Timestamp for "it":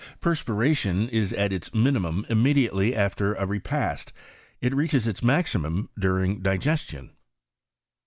4.59-4.73